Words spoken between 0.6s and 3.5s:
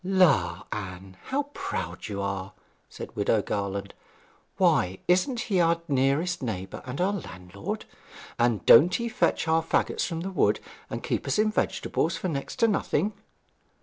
Anne, how proud you are!' said Widow